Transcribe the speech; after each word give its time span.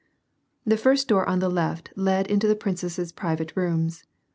•The 0.65 0.77
first 0.77 1.07
door 1.07 1.29
on 1.29 1.41
the 1.41 1.47
left 1.47 1.93
led 1.95 2.25
into 2.25 2.47
the 2.47 2.55
princesses' 2.55 3.11
private 3.11 3.55
rooms. 3.55 4.03